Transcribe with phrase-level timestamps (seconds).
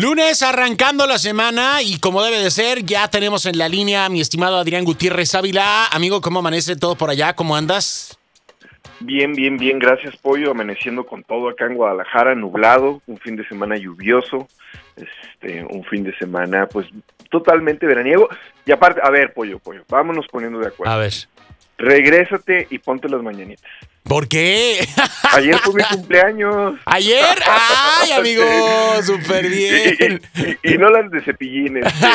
[0.00, 4.08] Lunes arrancando la semana y como debe de ser, ya tenemos en la línea a
[4.08, 5.86] mi estimado Adrián Gutiérrez Ávila.
[5.86, 7.32] Amigo, ¿cómo amanece todo por allá?
[7.32, 8.16] ¿Cómo andas?
[9.00, 13.44] Bien, bien, bien, gracias Pollo, amaneciendo con todo acá en Guadalajara, nublado, un fin de
[13.48, 14.46] semana lluvioso,
[14.94, 16.86] este, un fin de semana pues
[17.28, 18.28] totalmente veraniego.
[18.66, 20.92] Y aparte, a ver Pollo, Pollo, vámonos poniendo de acuerdo.
[20.92, 21.12] A ver.
[21.78, 23.64] Regrésate y ponte las mañanitas.
[24.02, 24.88] ¿Por qué?
[25.32, 26.74] Ayer fue mi cumpleaños.
[26.86, 27.38] ¿Ayer?
[27.46, 28.42] ¡Ay, amigo!
[29.02, 30.22] ¡Súper bien!
[30.62, 32.06] Y, y, no las de cepillín, este,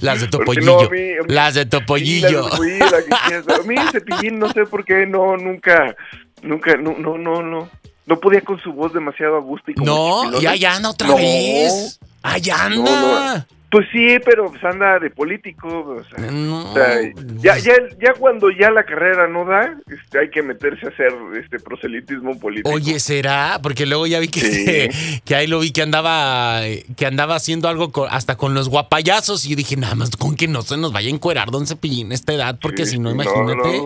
[0.00, 0.82] las de topollillo.
[0.82, 2.42] No, mi, las de topollillo.
[2.42, 5.96] Las de topollillo a mí cepillín, no sé por qué, no, nunca,
[6.42, 7.70] nunca, no, no, no, no.
[8.04, 9.70] No podía con su voz demasiado a gusto.
[9.70, 9.86] Y como
[10.30, 11.98] no, ya, ya anda otra vez.
[12.22, 13.46] Allá anda.
[13.70, 15.68] Pues sí, pero pues anda de político.
[15.68, 17.02] O sea,
[17.42, 21.12] ya, ya, ya cuando ya la carrera no da, este, hay que meterse a hacer
[21.38, 22.70] este proselitismo político.
[22.70, 23.60] Oye, ¿será?
[23.62, 24.90] Porque luego ya vi que,
[25.24, 26.62] que ahí lo vi que andaba
[26.96, 30.62] que andaba haciendo algo hasta con los guapayazos y dije, nada más con que no
[30.62, 33.82] se nos vaya a encuerar Don Cepillín esta edad, porque si no, imagínate.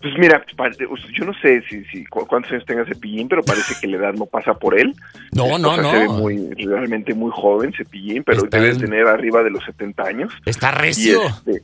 [0.00, 0.44] Pues mira,
[1.12, 4.26] yo no sé si, si cuántos años tenga Cepillín, pero parece que la edad no
[4.26, 4.94] pasa por él.
[5.32, 5.90] No, no, no.
[5.90, 10.32] Se ve muy, realmente muy joven Cepillín, pero debe tener arriba de los 70 años.
[10.46, 11.20] Está recio.
[11.26, 11.62] Este,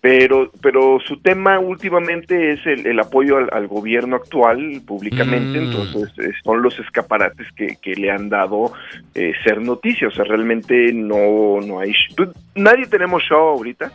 [0.00, 5.62] pero, pero su tema últimamente es el, apoyo al, gobierno actual públicamente, mm.
[5.62, 8.72] entonces son los escaparates que, que le han dado
[9.14, 11.92] eh, ser noticia, o sea, realmente no, no hay...
[12.54, 13.92] Nadie tenemos show ahorita.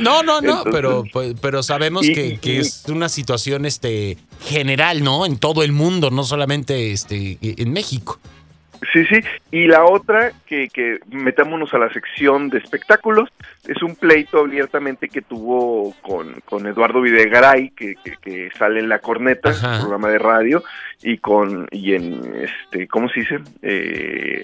[0.00, 5.26] No, no, no, pero, pues, pero sabemos que, que, es una situación este general, ¿no?
[5.26, 8.18] En todo el mundo, no solamente este, en México.
[8.94, 9.20] Sí, sí.
[9.50, 13.28] Y la otra, que, que metámonos a la sección de espectáculos,
[13.66, 19.00] es un pleito abiertamente que tuvo con, con Eduardo Videgaray, que, que, sale en La
[19.00, 20.62] Corneta, programa de radio,
[21.02, 23.38] y con y en, este ¿cómo se dice?
[23.62, 24.42] Eh,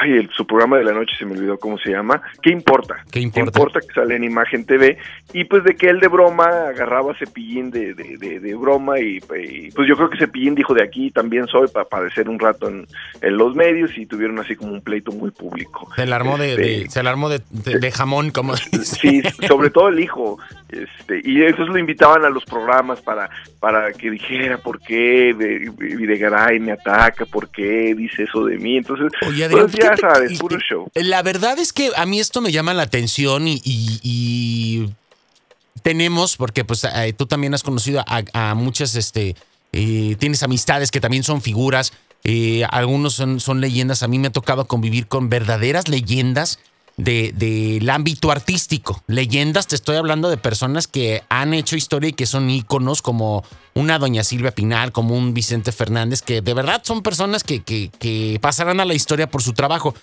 [0.00, 2.20] ay, el, su programa de la noche se me olvidó cómo se llama.
[2.42, 3.04] ¿Qué importa?
[3.10, 3.80] ¿Qué importa?
[3.80, 4.98] que sale en Imagen TV?
[5.32, 9.88] Y pues de que él de broma agarraba Cepillín de, de, de, broma y, pues
[9.88, 12.86] yo creo que Cepillín dijo de aquí también soy para aparecer un rato en,
[13.22, 15.88] en, los medios y tuvieron así como un pleito muy público.
[15.96, 20.38] Se alarmó de, este, se de, jamón, como Sí, sobre todo el hijo.
[20.68, 26.60] Este, y entonces lo invitaban a los programas para, para que dijera por qué Videgaray
[26.60, 28.76] me ataca, por qué dice eso de mí.
[28.76, 30.90] Entonces, pues ya sabes, puro show.
[30.94, 34.88] La verdad es que a mí esto me llama la atención y,
[35.82, 39.34] tenemos, porque pues eh, tú también has conocido a, muchas, este,
[39.72, 41.92] eh, tienes amistades que también son figuras.
[42.24, 44.02] Eh, algunos son, son leyendas.
[44.02, 46.58] A mí me ha tocado convivir con verdaderas leyendas
[46.96, 49.02] del de, ámbito artístico.
[49.06, 53.44] Leyendas, te estoy hablando de personas que han hecho historia y que son íconos como
[53.74, 58.38] una doña Silvia Pinal, como un Vicente Fernández, que de verdad son personas que, que
[58.40, 59.94] pasarán a la historia por su trabajo.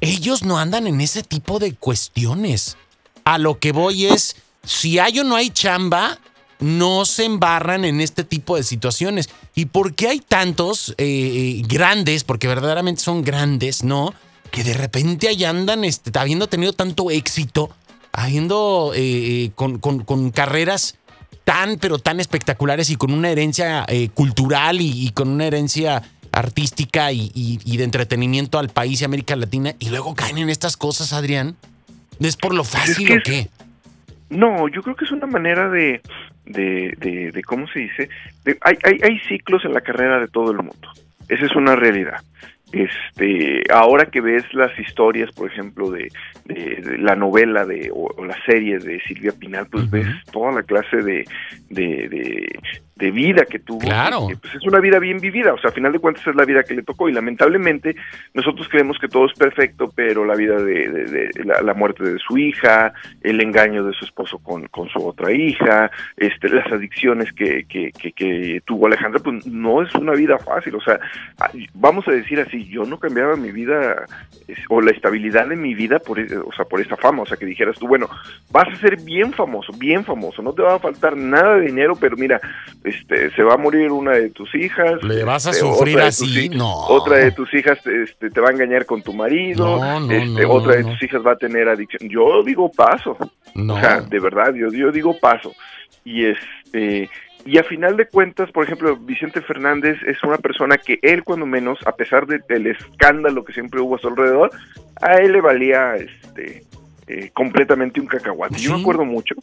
[0.00, 2.76] Ellos no andan en ese tipo de cuestiones.
[3.24, 6.18] A lo que voy es, si hay o no hay chamba,
[6.64, 9.28] no se embarran en este tipo de situaciones.
[9.54, 14.14] ¿Y por qué hay tantos eh, eh, grandes, porque verdaderamente son grandes, ¿no?
[14.54, 17.70] que de repente ahí andan, este, habiendo tenido tanto éxito,
[18.12, 20.96] habiendo eh, eh, con, carreras
[21.42, 27.10] tan, pero tan espectaculares y con una herencia eh, cultural y, con una herencia artística
[27.10, 31.56] y, de entretenimiento al país y América Latina, y luego caen en estas cosas, Adrián.
[32.20, 33.48] ¿Es por lo fácil o qué?
[34.30, 36.00] No, yo creo que es una manera de,
[36.46, 38.08] de, de, ¿cómo se dice?
[38.60, 40.88] hay, hay, hay ciclos en la carrera de todo el mundo.
[41.28, 42.20] Esa es una realidad.
[42.74, 46.08] Este, ahora que ves las historias, por ejemplo, de,
[46.98, 51.24] la novela de, o, la serie de Silvia Pinal, pues ves toda la clase de,
[51.70, 52.58] de,
[52.96, 53.80] de vida que tuvo.
[53.80, 54.28] Claro.
[54.40, 56.62] pues es una vida bien vivida, o sea, a final de cuentas es la vida
[56.62, 57.96] que le tocó y lamentablemente
[58.34, 62.92] nosotros creemos que todo es perfecto, pero la vida de, la, muerte de su hija,
[63.22, 67.90] el engaño de su esposo con, con su otra hija, este, las adicciones que, que,
[67.92, 71.00] que, tuvo Alejandra, pues no es una vida fácil, o sea,
[71.74, 74.06] vamos a decir así, yo no cambiaba mi vida
[74.68, 77.46] o la estabilidad de mi vida por, o sea, por esta fama, o sea, que
[77.46, 78.08] dijeras tú, bueno,
[78.50, 81.96] vas a ser bien famoso, bien famoso, no te va a faltar nada de dinero,
[81.98, 82.40] pero mira,
[82.84, 85.02] este, se va a morir una de tus hijas.
[85.02, 86.86] Le vas a este, sufrir así, no.
[86.86, 89.80] Otra de tus hijas este, te va a engañar con tu marido.
[90.10, 92.08] este, otra de tus hijas va a tener adicción.
[92.10, 93.16] Yo digo paso.
[93.56, 95.52] O sea, de verdad, yo, yo digo paso.
[96.04, 97.08] Y este
[97.46, 101.44] y a final de cuentas, por ejemplo, Vicente Fernández es una persona que él cuando
[101.44, 104.50] menos, a pesar del escándalo que siempre hubo a su alrededor,
[105.02, 106.64] a él le valía este
[107.06, 108.56] eh, completamente un cacahuate.
[108.56, 109.34] Yo me acuerdo mucho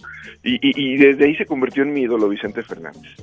[0.44, 3.16] y, y, desde ahí se convirtió en mi ídolo Vicente Fernández.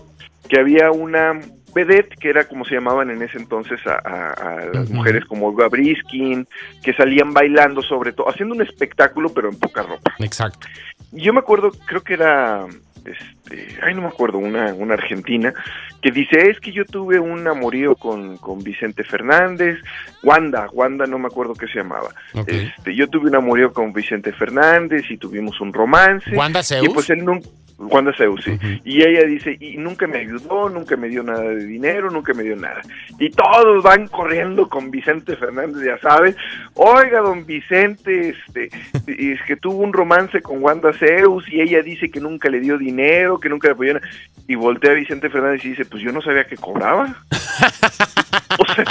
[0.48, 1.40] Que había una
[1.74, 6.46] vedette, que era como se llamaban en ese entonces a, las mujeres como Olga Briskin,
[6.82, 10.14] que salían bailando sobre todo, haciendo un espectáculo pero en poca ropa.
[10.18, 10.66] Exacto.
[11.12, 12.66] Yo me acuerdo, creo que era
[13.10, 15.52] este, ay no me acuerdo, una, una argentina,
[16.00, 19.78] que dice, es que yo tuve un amorío con, con Vicente Fernández,
[20.22, 22.10] Wanda, Wanda no me acuerdo qué se llamaba,
[22.46, 26.36] este, yo tuve un amorío con Vicente Fernández y tuvimos un romance.
[26.36, 26.86] ¿Wanda Zeus?
[26.86, 27.48] Y pues él nunca
[27.78, 28.58] Wanda Zeus, sí.
[28.84, 32.42] Y ella dice, y nunca me ayudó, nunca me dio nada de dinero, nunca me
[32.42, 32.80] dio nada.
[33.18, 36.36] Y todos van corriendo con Vicente Fernández, ya sabes.
[36.74, 38.70] Oiga, don Vicente, este,
[39.06, 42.78] es que tuvo un romance con Wanda Zeus y ella dice que nunca le dio
[42.78, 44.00] dinero, que nunca le apoyó.
[44.48, 47.14] Y voltea a Vicente Fernández y dice, pues yo no sabía que cobraba.
[48.58, 48.84] o sea,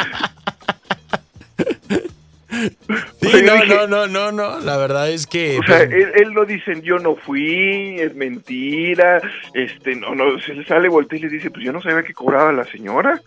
[3.27, 5.59] Sí, no, no, no, no, no, la verdad es que...
[5.59, 9.21] O sea, pues, él, lo dicen, yo no fui, es mentira,
[9.53, 12.13] este, no, no, se le sale, voltea y le dice, pues yo no sabía que
[12.13, 13.21] cobraba la señora.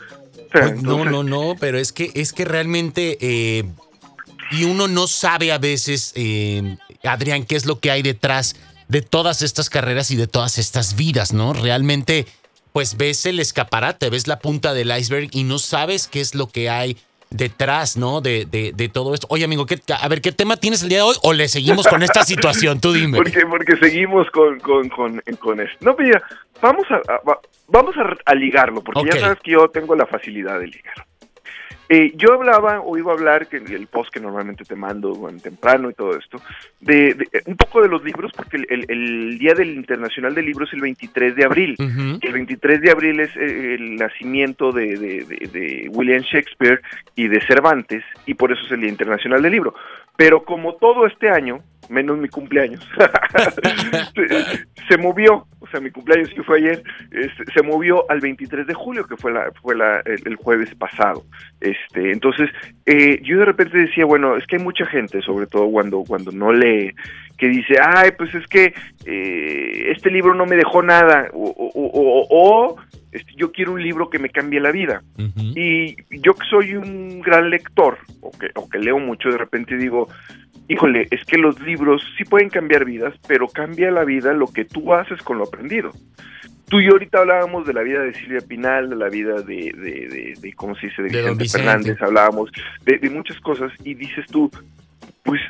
[0.52, 3.64] Pues, no, no, no, pero es que, es que realmente, eh,
[4.50, 8.56] y uno no sabe a veces, eh, Adrián, qué es lo que hay detrás
[8.88, 11.52] de todas estas carreras y de todas estas vidas, ¿no?
[11.52, 12.26] Realmente,
[12.72, 16.48] pues ves el escaparate, ves la punta del iceberg y no sabes qué es lo
[16.48, 16.96] que hay
[17.30, 18.20] detrás, ¿no?
[18.20, 19.26] De, de, todo esto.
[19.30, 21.86] Oye, amigo, ¿qué, a ver, ¿qué tema tienes el día de hoy o le seguimos
[21.86, 22.80] con esta situación?
[22.80, 23.16] Tú dime.
[23.22, 25.76] Porque, porque seguimos con, con, con, con esto.
[25.80, 26.22] No, mira,
[26.60, 27.00] vamos a,
[27.68, 27.94] vamos
[28.24, 31.06] a, ligarlo, porque ya sabes que yo tengo la facilidad de ligar.
[31.92, 35.40] Eh, yo hablaba o iba a hablar, que el post que normalmente te mando bueno,
[35.40, 36.40] temprano y todo esto,
[36.78, 37.16] de,
[37.46, 41.34] un poco de los libros, porque el, Día del Internacional del Libro es el 23
[41.34, 41.74] de abril.
[42.22, 44.96] El 23 de abril es eh, el nacimiento de,
[45.52, 46.80] de, William Shakespeare
[47.16, 49.74] y de Cervantes, y por eso es el Día Internacional del Libro.
[50.20, 52.86] Pero como todo este año, menos mi cumpleaños,
[54.86, 56.82] se, movió, o sea, mi cumpleaños que fue ayer,
[57.54, 61.24] se movió al 23 de julio, que fue la fue la, el, jueves pasado.
[61.58, 62.50] Este, entonces,
[62.84, 66.30] eh, yo de repente decía, bueno, es que hay mucha gente, sobre todo cuando cuando
[66.32, 66.94] no lee,
[67.40, 68.74] que dice, ay, pues es que
[69.06, 72.76] eh, este libro no me dejó nada, o,
[73.12, 75.02] este, yo quiero un libro que me cambie la vida.
[75.16, 79.78] Y yo que soy un gran lector, o que, o que leo mucho, de repente
[79.78, 80.06] digo,
[80.68, 84.66] híjole, es que los libros sí pueden cambiar vidas, pero cambia la vida lo que
[84.66, 85.92] tú haces con lo aprendido.
[86.68, 89.72] Tú y yo ahorita hablábamos de la vida de Silvia Pinal, de la vida de,
[89.74, 92.50] de, de, ¿cómo se dice?, de, Vicente, Fernández, hablábamos
[92.84, 94.50] de, muchas cosas y dices tú,
[95.24, 95.40] pues,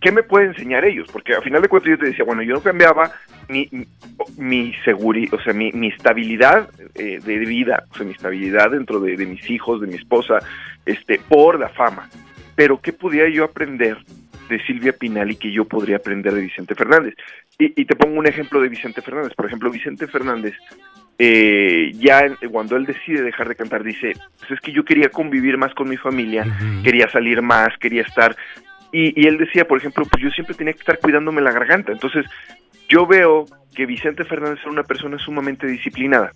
[0.00, 1.08] ¿qué me pueden enseñar ellos?
[1.12, 3.12] Porque al final de cuentas yo te decía, bueno, yo no cambiaba
[3.48, 3.68] mi,
[4.36, 9.00] mi seguridad, o sea, mi, mi estabilidad eh, de vida, o sea, mi estabilidad dentro
[9.00, 10.38] de, mis hijos, de mi esposa,
[10.86, 12.08] este, por la fama.
[12.54, 13.98] Pero ¿qué podía yo aprender
[14.50, 17.14] de Silvia Pinal y que yo podría aprender de Vicente Fernández.
[17.58, 19.34] Y, te pongo un ejemplo de Vicente Fernández.
[19.34, 20.54] Por ejemplo, Vicente Fernández,
[21.18, 25.58] eh, ya cuando él decide dejar de cantar, dice, pues es que yo quería convivir
[25.58, 26.44] más con mi familia,
[26.82, 28.36] quería salir más, quería estar...
[28.92, 31.92] Y, y él decía, por ejemplo, pues yo siempre tenía que estar cuidándome la garganta.
[31.92, 32.26] Entonces,
[32.88, 36.32] yo veo que Vicente Fernández era una persona sumamente disciplinada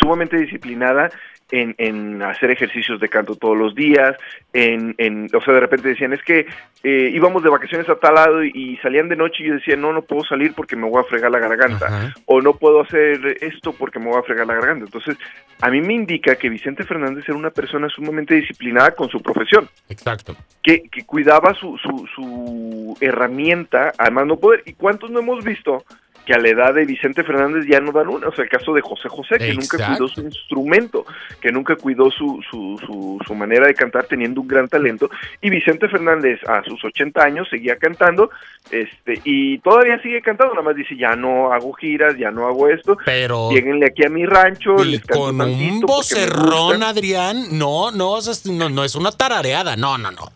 [0.00, 1.10] sumamente disciplinada
[1.50, 4.16] en, en, hacer ejercicios de canto todos los días,
[4.52, 6.46] en, en o sea, de repente decían, es que
[6.82, 9.92] eh, íbamos de vacaciones a tal lado y, salían de noche y yo decía, no,
[9.92, 13.72] no puedo salir porque me voy a fregar la garganta, o no puedo hacer esto
[13.72, 14.86] porque me voy a fregar la garganta.
[14.86, 15.16] Entonces,
[15.60, 19.68] a mí me indica que Vicente Fernández era una persona sumamente disciplinada con su profesión.
[19.88, 20.36] Exacto.
[20.62, 24.62] Que, que cuidaba su, su, su herramienta, además no poder.
[24.66, 25.84] ¿Y cuántos no hemos visto?
[26.26, 28.28] Que a la edad de Vicente Fernández ya no dan una.
[28.28, 31.06] O sea, el caso de José José, que nunca cuidó su instrumento,
[31.40, 35.08] que nunca cuidó su, su, su, manera de cantar teniendo un gran talento.
[35.40, 38.30] Y Vicente Fernández a sus 80 años seguía cantando
[38.70, 42.68] este y todavía sigue cantando, nada más dice, ya no hago giras, ya no hago
[42.68, 42.98] esto.
[43.04, 43.50] Pero...
[43.50, 44.84] Lléguenle aquí a mi rancho.
[44.84, 50.32] Y con un vocerrón, Adrián, no, no, no, no es una tarareada, no, no, no.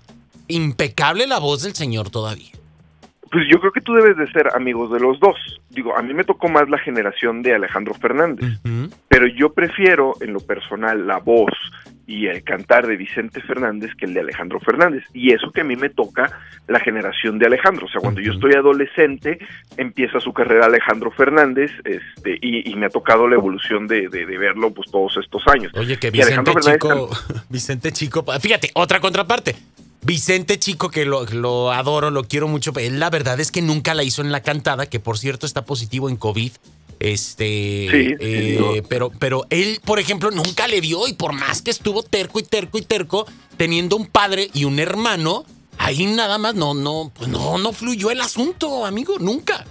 [0.47, 2.59] Impecable la voz del señor todavía.
[3.30, 5.37] Pues yo creo que tú debes de ser amigos de los dos.
[5.68, 8.60] Digo, a mí me tocó más la generación de Alejandro Fernández,
[9.08, 11.52] pero yo prefiero en lo personal la voz
[12.10, 15.04] y el cantar de Vicente Fernández que el de Alejandro Fernández.
[15.14, 17.87] Y eso que a mí me toca la generación de Alejandro.
[17.87, 19.38] O sea, cuando yo estoy adolescente,
[19.76, 24.90] empieza su carrera Alejandro Fernández este, y, me ha tocado la evolución de, verlo pues
[24.90, 25.70] todos estos años.
[25.76, 27.10] Oye, que Vicente Chico,
[27.49, 29.54] Vicente Chico, fíjate, otra contraparte.
[30.02, 32.73] Vicente Chico, que lo, adoro, lo quiero mucho.
[32.75, 36.09] La verdad es que nunca la hizo en la cantada, que por cierto está positivo
[36.09, 36.52] en COVID.
[37.00, 37.87] Este,
[38.21, 42.38] eh, pero, pero él, por ejemplo, nunca le dio y por más que estuvo terco
[42.38, 43.26] y terco y terco,
[43.57, 45.45] teniendo un padre y un hermano,
[45.78, 49.64] ahí nada más no, no, pues no, no fluyó el asunto, amigo, nunca.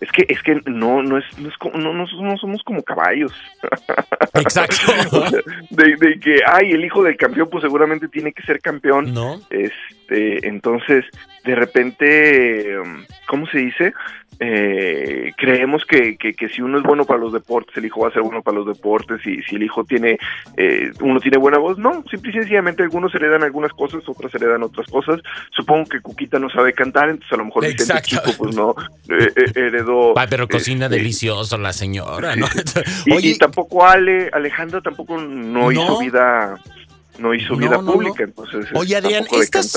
[0.00, 3.32] Es que, es que no, no es, no es como, no, no, somos como caballos.
[4.34, 4.92] Exacto.
[5.70, 9.12] de, de, que, ay, el hijo del campeón, pues seguramente tiene que ser campeón.
[9.12, 9.40] No.
[9.50, 11.04] Este, entonces,
[11.44, 12.76] de repente,
[13.26, 13.92] ¿cómo se dice?
[14.42, 18.08] Eh, creemos que, que, que, si uno es bueno para los deportes, el hijo va
[18.08, 20.18] a ser bueno para los deportes, y si el hijo tiene,
[20.56, 24.62] eh, uno tiene buena voz, no, simple y sencillamente algunos heredan algunas cosas, otras heredan
[24.62, 25.20] otras cosas.
[25.54, 28.74] Supongo que Cuquita no sabe cantar, entonces a lo mejor Vicente Chico, pues no,
[29.10, 30.14] eh, eh heredó.
[30.30, 32.46] Pero cocina este, delicioso la señora, ¿no?
[33.04, 35.72] y, Oye, y, tampoco Ale, Alejandra tampoco no, no.
[35.72, 36.58] hizo vida
[37.18, 39.76] no hizo vida no, pública, entonces Oye Adrián, estas,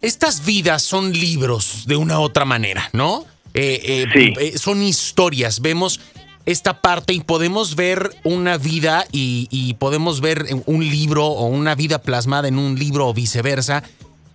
[0.00, 3.26] estas vidas son libros de una u otra manera, ¿no?
[3.54, 4.34] Eh, eh, sí.
[4.38, 5.60] eh, son historias.
[5.60, 6.00] Vemos
[6.46, 11.74] esta parte y podemos ver una vida y, y, podemos ver un libro o una
[11.74, 13.82] vida plasmada en un libro o viceversa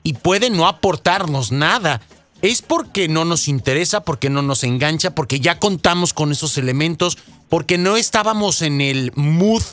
[0.04, 2.02] y puede no aportarnos nada.
[2.42, 7.18] Es porque no nos interesa, porque no nos engancha, porque ya contamos con esos elementos,
[7.48, 9.64] porque no estábamos en el mood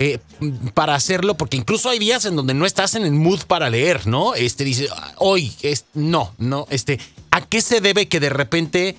[0.00, 0.18] eh,
[0.74, 4.06] para hacerlo, porque incluso hay días en donde no estás en el mood para leer,
[4.06, 4.34] ¿no?
[4.34, 7.00] Este dice, hoy, es, no, no, este,
[7.38, 8.96] ¿a qué se debe que de repente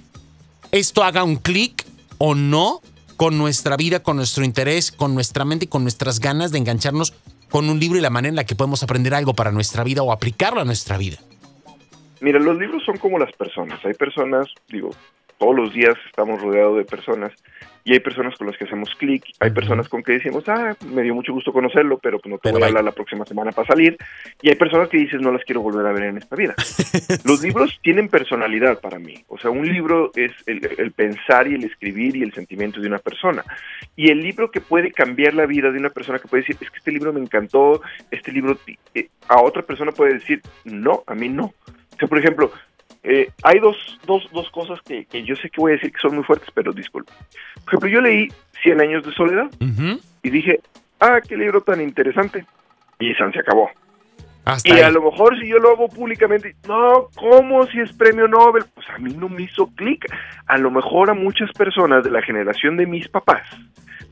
[0.72, 1.86] esto haga un clic
[2.20, 2.80] o no
[3.18, 7.14] con nuestra vida, con nuestro interés, con nuestra mente y con nuestras ganas de engancharnos
[7.50, 10.04] con un libro y la manera en la que podemos aprender algo para nuestra vida
[10.04, 11.18] o aplicarlo a nuestra vida?
[12.22, 13.84] Mira, los libros son como las personas.
[13.84, 14.92] Hay personas, digo,
[15.38, 17.34] todos los días estamos rodeados de personas
[17.84, 21.04] y hay personas con las que hacemos clic, hay personas con que decimos, ah, me
[21.04, 23.52] dio mucho gusto conocerlo, pero pues no te pero voy a hablar la próxima semana
[23.52, 23.98] para salir,
[24.42, 26.56] y hay personas que dices, no las quiero volver a ver en esta vida.
[27.26, 31.56] Los libros tienen personalidad para mí, o sea, un libro es el, el, pensar y
[31.56, 33.44] el escribir y el sentimiento de una persona,
[33.96, 36.70] y el libro que puede cambiar la vida de una persona que puede decir, es
[36.70, 37.82] que este libro me encantó,
[38.12, 38.58] este libro,
[38.94, 41.46] eh, a otra persona puede decir, no, a mí no.
[41.46, 42.52] O sea, por ejemplo,
[43.04, 46.00] eh, hay dos, dos, dos cosas que, que, yo sé que voy a decir que
[46.00, 47.12] son muy fuertes, pero disculpe.
[47.64, 48.30] Por ejemplo, yo leí
[48.62, 50.02] Cien años de soledad uh -huh.
[50.22, 50.60] y dije,
[51.00, 52.46] ah, qué libro tan interesante.
[53.00, 53.70] Y San se acabó.
[54.44, 54.82] Hasta y ahí.
[54.82, 58.66] a lo mejor si yo lo hago públicamente, no, ¿cómo si es premio Nobel?
[58.74, 60.06] Pues a mí no me hizo clic.
[60.48, 63.44] A lo mejor a muchas personas de la generación de mis papás,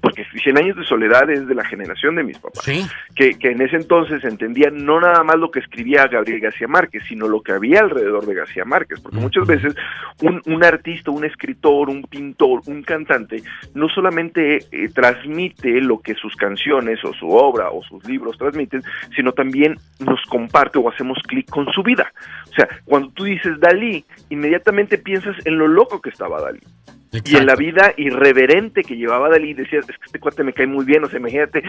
[0.02, 2.86] porque 100 años de soledad es de la generación de mis papás, ¿Sí?
[3.16, 7.04] que, que, en ese entonces entendían no nada más lo que escribía Gabriel García Márquez,
[7.08, 9.76] sino lo que había alrededor de García Márquez, porque muchas veces
[10.22, 16.16] un, un artista, un escritor, un pintor, un cantante, no solamente eh, transmite lo que
[16.16, 18.84] sus canciones o su obra o sus libros transmiten,
[19.16, 22.12] sino también nos comparte o hacemos clic con su vida.
[22.50, 26.62] O sea, cuando tú dices Dalí, inmediatamente piensas en lo loco que estaba Dalí.
[27.24, 30.68] Y en la vida irreverente que llevaba Dalí, decías, es que este cuate me cae
[30.68, 31.64] muy bien, o sea, imagínate,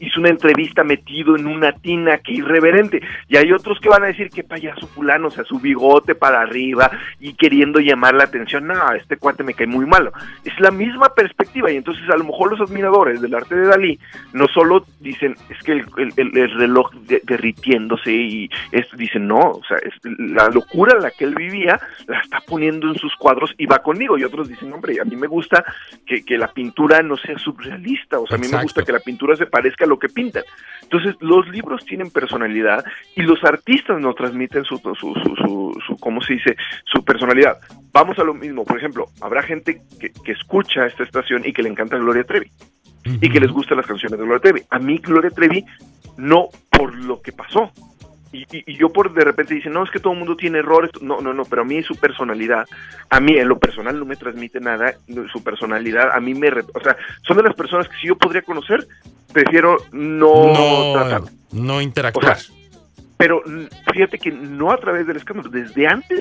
[0.00, 3.00] hizo una entrevista metido en una tina, que irreverente.
[3.28, 6.40] Y hay otros que van a decir que payaso fulano, o sea, su bigote para
[6.40, 10.12] arriba y queriendo llamar la atención, no, este cuate me cae muy malo.
[10.44, 13.98] Es la misma perspectiva y entonces a lo mejor los admiradores del arte de Dalí
[14.32, 15.84] no solo dicen, es que el,
[16.16, 18.50] el, el reloj de, derritiéndose y
[18.96, 22.88] dicen, no, o sea, es la locura en la que él vivía la está poniendo
[22.88, 24.18] en sus cuadros y va conmigo.
[24.18, 25.64] Y otros dicen, hombre, a mí me gusta
[26.06, 28.36] que, que la pintura no sea surrealista, o sea, Exacto.
[28.36, 30.44] a mí me gusta que la pintura se parezca a lo que pintan.
[30.82, 32.84] Entonces, los libros tienen personalidad
[33.14, 37.58] y los artistas nos transmiten su, su, su, su, su ¿cómo se dice?, su personalidad.
[37.92, 41.62] Vamos a lo mismo, por ejemplo, habrá gente que, que escucha esta estación y que
[41.62, 43.18] le encanta Gloria Trevi uh -huh.
[43.20, 44.62] y que les gustan las canciones de Gloria Trevi.
[44.70, 45.64] A mí Gloria Trevi
[46.16, 47.72] no por lo que pasó,
[48.32, 50.58] y, y, y, yo por de repente dicen, no, es que todo el mundo tiene
[50.58, 50.90] errores.
[51.00, 52.66] No, no, no, pero a mí su personalidad,
[53.08, 54.94] a mí en lo personal no me transmite nada,
[55.32, 56.48] su personalidad a mí me...
[56.48, 56.96] O sea,
[57.26, 58.86] son de las personas que si yo podría conocer,
[59.32, 61.22] prefiero no, no tratar.
[61.52, 62.36] No interactuar.
[62.36, 62.54] O sea,
[63.16, 63.42] pero
[63.92, 66.20] fíjate que no a través del escándalo, desde antes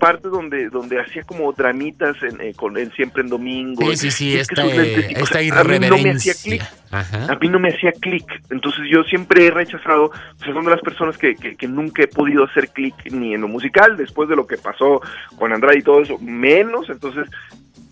[0.00, 3.88] parte donde donde hacía como dramitas en, eh, con en siempre en domingo.
[3.90, 6.62] Sí, sí, sí, esta, eh, esta a mí no me hacía clic.
[6.90, 8.24] A mí no me hacía clic.
[8.50, 12.02] Entonces yo siempre he rechazado, o sea, son de las personas que, que, que nunca
[12.02, 15.00] he podido hacer clic ni en lo musical, después de lo que pasó
[15.36, 16.88] con Andrade y todo eso, menos.
[16.88, 17.28] Entonces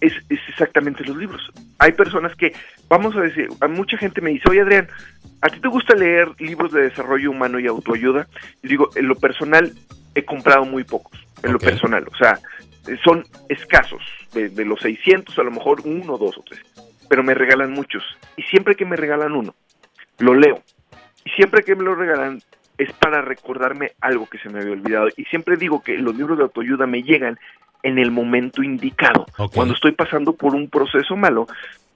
[0.01, 1.43] es, es exactamente los libros.
[1.79, 2.53] Hay personas que,
[2.89, 4.89] vamos a decir, a mucha gente me dice, oye Adrián,
[5.43, 8.27] ¿a ti te gusta leer libros de desarrollo humano y autoayuda?
[8.63, 9.73] Y digo, en lo personal
[10.15, 11.53] he comprado muy pocos en okay.
[11.53, 12.39] lo personal, o sea,
[13.05, 14.03] son escasos,
[14.33, 16.61] de, de, los 600 a lo mejor uno, dos o tres,
[17.09, 18.03] pero me regalan muchos,
[18.37, 19.55] y siempre que me regalan uno,
[20.19, 20.63] lo leo,
[21.25, 22.43] y siempre que me lo regalan
[22.77, 26.39] es para recordarme algo que se me había olvidado, y siempre digo que los libros
[26.39, 27.39] de autoayuda me llegan
[27.83, 29.55] en el momento indicado, okay.
[29.55, 31.47] cuando estoy pasando por un proceso malo,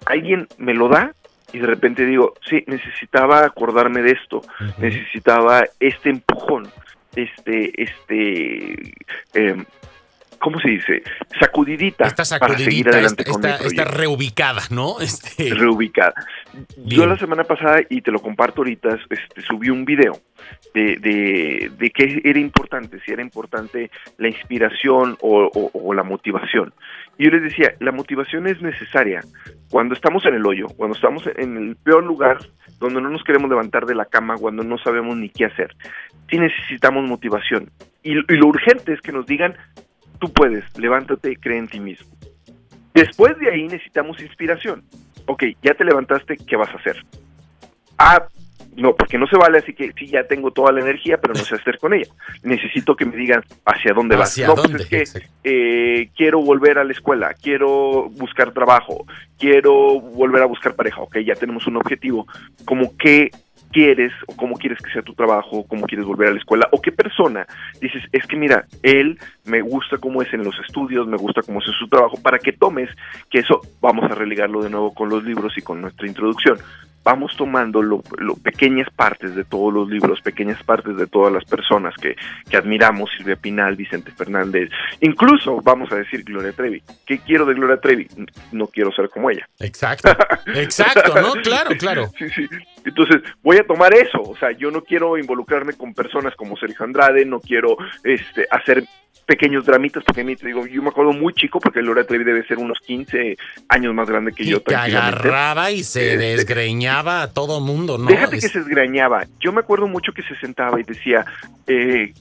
[0.06, 1.14] alguien me lo da
[1.52, 4.78] y de repente digo, sí, necesitaba acordarme de esto, uh -huh.
[4.78, 6.68] necesitaba este empujón,
[7.16, 8.94] este, este,
[9.34, 9.64] eh,
[10.38, 11.02] ¿cómo se dice?
[11.40, 13.42] Sacudidita, está sacudidita para seguir adelante con
[13.86, 14.96] reubicada, ¿no?
[15.00, 15.54] Este...
[15.54, 16.14] Reubicada.
[16.76, 20.20] Yo la semana pasada, y te lo comparto ahorita, este, subí un video
[20.74, 26.74] de, de, de qué era importante, si era importante la inspiración o, la motivación.
[27.18, 29.20] Y yo les decía, la motivación es necesaria
[29.70, 32.38] cuando estamos en el hoyo, cuando estamos en el peor lugar,
[32.78, 35.74] donde no nos queremos levantar de la cama, cuando no sabemos ni qué hacer.
[36.28, 37.70] Sí necesitamos motivación.
[38.02, 39.54] Y, y lo urgente es que nos digan,
[40.18, 42.08] tú puedes, levántate y cree en ti mismo.
[42.94, 44.84] Después de ahí necesitamos inspiración.
[45.26, 47.04] Ok, ya te levantaste, ¿qué vas a hacer?
[47.96, 48.26] Ah,
[48.76, 51.40] no, porque no se vale así que sí, ya tengo toda la energía, pero no
[51.40, 52.10] sé hacer con ella.
[52.42, 54.36] Necesito que me digan hacia dónde vas.
[54.38, 55.04] No, pues es que
[55.44, 59.06] eh, quiero volver a la escuela, quiero buscar trabajo,
[59.38, 61.02] quiero volver a buscar pareja.
[61.02, 62.26] Ok, ya tenemos un objetivo.
[62.64, 63.30] Como qué
[63.72, 66.80] quieres o cómo quieres que sea tu trabajo, cómo quieres volver a la escuela o
[66.80, 67.46] qué persona
[67.80, 71.58] dices, es que mira, él me gusta cómo es en los estudios, me gusta cómo
[71.58, 72.90] es su trabajo, para que tomes,
[73.30, 76.58] que eso vamos a religarlo de nuevo con los libros y con nuestra introducción
[77.04, 78.02] vamos tomando lo,
[78.42, 82.16] pequeñas partes de todos los libros, pequeñas partes de todas las personas que,
[82.48, 86.82] que admiramos, Silvia Pinal, Vicente Fernández, incluso vamos a decir Gloria Trevi.
[87.06, 88.08] ¿Qué quiero de Gloria Trevi?
[88.52, 89.48] No quiero ser como ella.
[89.58, 90.10] Exacto,
[90.54, 91.32] exacto, ¿no?
[91.42, 92.10] Claro, claro.
[92.18, 92.48] Sí, sí.
[92.84, 96.84] Entonces, voy a tomar eso, o sea, yo no quiero involucrarme con personas como Sergio
[96.84, 98.84] Andrade, no quiero este, hacer
[99.26, 102.58] pequeños dramitas, porque te digo, yo me acuerdo muy chico, porque Gloria Trevi debe ser
[102.58, 103.36] unos 15
[103.68, 104.62] años más grande que yo.
[104.62, 108.06] Que agarraba y se este, desgreñaba a todo mundo, ¿no?
[108.06, 109.26] Déjate que se desgreñaba.
[109.40, 111.24] Yo me acuerdo mucho que se sentaba y decía,
[111.66, 112.12] eh,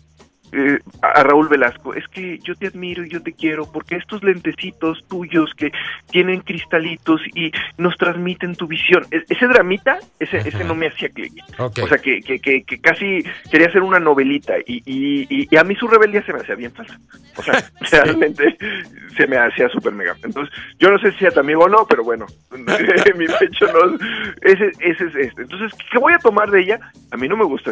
[0.53, 4.23] eh, a Raúl Velasco, es que yo te admiro y yo te quiero porque estos
[4.23, 5.71] lentecitos tuyos que
[6.09, 11.09] tienen cristalitos y nos transmiten tu visión, e-, ese dramita, ese, ese no me hacía
[11.09, 11.33] clic.
[11.57, 15.75] O sea, que, que, que, casi quería hacer una novelita y, y, y, a mí
[15.75, 16.99] su rebeldía se me hacía bien falsa.
[17.37, 17.63] O sea,
[18.03, 18.57] realmente
[19.15, 20.15] se me hacía súper mega.
[20.23, 23.97] Entonces, yo no sé si a tu amigo o no, pero bueno, mi pecho no.
[24.41, 25.43] Ese, ese es este.
[25.43, 26.79] Entonces, ¿qué voy a tomar de ella?
[27.11, 27.71] A mí no me, gusta,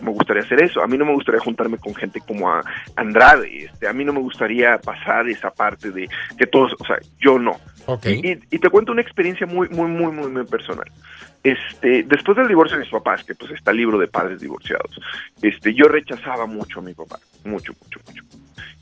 [0.00, 0.82] me gustaría hacer eso.
[0.82, 2.62] A mí no me gustaría juntarme con gente como a
[2.96, 3.64] Andrade.
[3.64, 7.38] Este, a mí no me gustaría pasar esa parte de que todos, o sea, yo
[7.38, 7.58] no.
[8.04, 10.90] Y, te cuento una experiencia muy, muy, muy, muy, muy personal.
[11.44, 15.00] Este, después del divorcio de mis papás, que pues está el libro de padres divorciados,
[15.40, 18.24] este, yo rechazaba mucho a mi papá, mucho, mucho, mucho.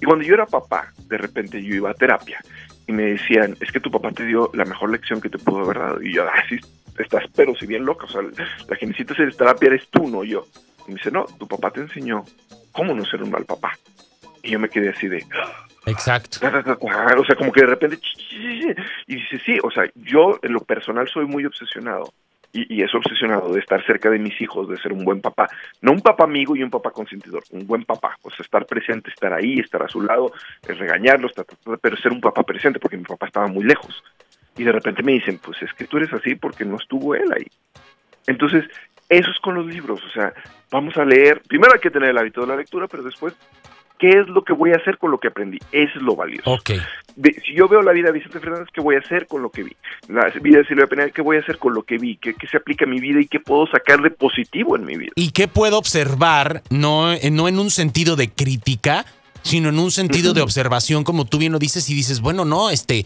[0.00, 2.40] Y cuando yo era papá, de repente yo iba a terapia
[2.86, 5.64] y me decían, es que tu papá te dio la mejor lección que te pudo
[5.64, 6.02] haber dado.
[6.02, 6.58] Y yo, así
[6.98, 10.24] estás pero si bien loca, o sea, la que necesita hacer terapia eres tú, no
[10.24, 10.46] yo.
[10.86, 12.24] Y me dice, no, tu papá te enseñó
[12.74, 13.78] cómo no ser un mal papá.
[14.42, 15.24] Y yo me quedé así de...
[15.86, 16.38] Exacto.
[16.80, 17.98] O sea, como que de repente...
[19.06, 22.12] Y dice, sí, o sea, yo en lo personal soy muy obsesionado.
[22.52, 25.48] Y, es obsesionado de estar cerca de mis hijos, de ser un buen papá.
[25.80, 28.16] No un papá amigo y un papá consentidor, un buen papá.
[28.22, 30.32] O sea, estar presente, estar ahí, estar a su lado,
[30.62, 31.32] regañarlos,
[31.80, 34.04] pero ser un papá presente, porque mi papá estaba muy lejos.
[34.56, 37.32] Y de repente me dicen, pues es que tú eres así porque no estuvo él
[37.32, 37.46] ahí.
[38.28, 38.64] Entonces,
[39.18, 40.32] eso es con los libros, o sea,
[40.70, 43.34] vamos a leer, primero hay que tener el hábito de la lectura, pero después,
[43.98, 45.58] ¿qué es lo que voy a hacer con lo que aprendí?
[45.72, 46.50] Eso es lo valioso.
[46.50, 46.80] Okay.
[47.44, 49.62] si yo veo la vida de Vicente Fernández, ¿qué voy a hacer con lo que
[49.62, 49.76] vi?
[50.08, 52.16] La vida de Silvia Penal, ¿qué voy a hacer con lo que vi?
[52.16, 55.12] ¿Qué, se aplica a mi vida y qué puedo sacar de positivo en mi vida?
[55.14, 59.04] ¿Y qué puedo observar, no, no en un sentido de crítica,
[59.42, 62.70] sino en un sentido de observación, como tú bien lo dices, y dices, bueno, no,
[62.70, 63.04] este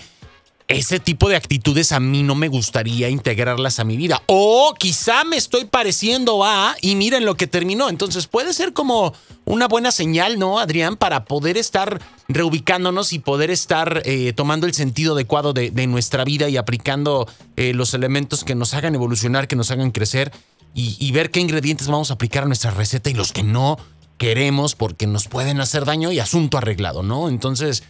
[0.69, 4.23] ese tipo de actitudes a mí no me gustaría integrarlas a mi vida.
[4.27, 7.89] O quizá me estoy pareciendo a, y miren lo que terminó.
[7.89, 9.15] Entonces puede ser como
[9.47, 10.97] una buena señal, ¿no, Adrián?
[10.97, 16.51] Para poder estar reubicándonos y poder estar eh, tomando el sentido adecuado de, nuestra vida
[16.51, 17.27] y aplicando
[17.57, 20.33] eh, los elementos que nos hagan evolucionar, que nos hagan crecer
[20.75, 23.79] y, y ver qué ingredientes vamos a aplicar a nuestra receta y los que no
[24.19, 27.31] queremos porque nos pueden hacer daño y asunto arreglado, ¿no?
[27.31, 27.85] Entonces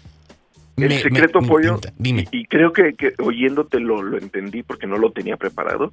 [0.83, 5.93] el secreto pollo, y, creo que, oyéndote lo, lo, entendí porque no lo tenía preparado,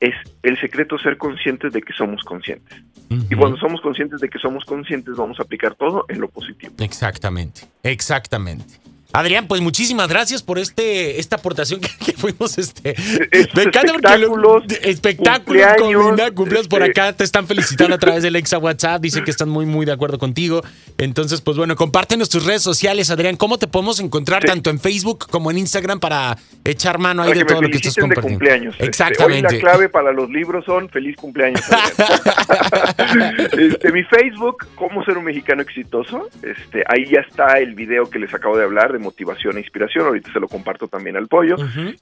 [0.00, 2.82] es el secreto ser conscientes de que somos conscientes.
[3.30, 6.74] Y cuando somos conscientes de que somos conscientes, vamos a aplicar todo en lo positivo.
[6.78, 8.85] Exactamente, exactamente.
[9.12, 12.94] Adrián, pues muchísimas gracias por este esta aportación que, fuimos este
[13.30, 19.00] espectáculos, espectáculos cumpleaños, cumpleaños por este acá te están felicitando a través del exa WhatsApp,
[19.00, 20.62] dicen que están muy muy de acuerdo contigo.
[20.98, 25.26] Entonces, pues bueno, compártenos tus redes sociales, Adrián, ¿cómo te podemos encontrar tanto en Facebook
[25.30, 28.28] como en Instagram para echar mano ahí de todo lo que estás compartiendo?
[28.28, 28.74] De cumpleaños.
[28.74, 29.54] Este, Exactamente.
[29.54, 31.60] la clave para los libros son feliz cumpleaños.
[33.58, 38.18] este, mi Facebook, cómo ser un mexicano exitoso, este, ahí ya está el video que
[38.18, 40.06] les acabo de hablar de motivación e inspiración.
[40.06, 41.56] Ahorita se lo comparto también al pollo.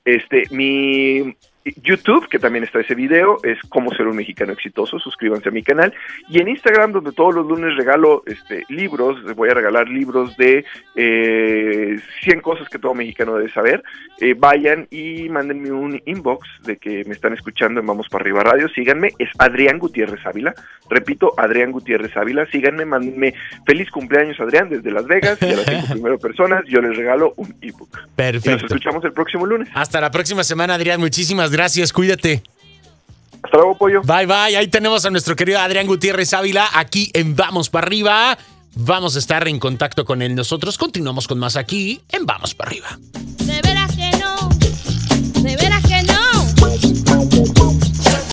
[0.04, 1.36] Este, mi
[1.82, 5.62] YouTube, que también está ese video, es cómo ser un mexicano exitoso, suscríbanse a mi
[5.62, 5.94] canal,
[6.28, 10.36] y en Instagram, donde todos los lunes regalo este, libros, les voy a regalar libros
[10.36, 13.82] de eh, 100 cosas que todo mexicano debe saber,
[14.20, 18.42] eh, vayan y mándenme un inbox de que me están escuchando en Vamos para Arriba
[18.42, 20.54] Radio, síganme, es Adrián Gutiérrez Ávila,
[20.90, 23.32] repito, Adrián Gutiérrez Ávila, síganme, mándenme
[23.66, 27.32] feliz cumpleaños Adrián desde Las Vegas, y a las cinco primeras personas yo les regalo
[27.36, 27.88] un ebook.
[28.14, 28.50] Perfecto.
[28.50, 29.68] Y nos escuchamos el próximo lunes.
[29.72, 31.00] Hasta la próxima semana, Adrián.
[31.00, 31.53] Muchísimas gracias.
[31.92, 32.42] Cuídate.
[33.42, 34.02] Hasta luego, pollo.
[34.02, 34.56] Bye, bye.
[34.56, 38.38] Ahí tenemos a nuestro querido Adrián Gutiérrez Ávila aquí en Vamos para Arriba.
[38.76, 40.78] Vamos a estar en contacto con él nosotros.
[40.78, 42.98] Continuamos con más aquí en Vamos para Arriba.